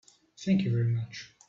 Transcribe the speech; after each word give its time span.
Thank 0.37 0.63
you 0.63 0.71
very 0.71 0.87
much. 0.89 1.31